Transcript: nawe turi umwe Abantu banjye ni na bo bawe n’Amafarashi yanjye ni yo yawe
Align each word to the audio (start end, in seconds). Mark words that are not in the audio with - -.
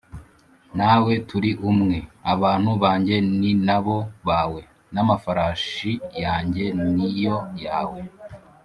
nawe 0.77 1.13
turi 1.29 1.51
umwe 1.71 1.97
Abantu 2.33 2.71
banjye 2.83 3.15
ni 3.39 3.51
na 3.67 3.79
bo 3.85 3.97
bawe 4.27 4.61
n’Amafarashi 4.93 5.91
yanjye 6.23 6.63
ni 6.95 7.09
yo 7.23 7.37
yawe 7.65 7.99